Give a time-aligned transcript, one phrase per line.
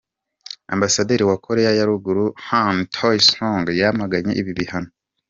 [0.73, 4.89] Ambasaderi wa Koreya ya ruguru Han Tae Song yamaganye ibi bihano.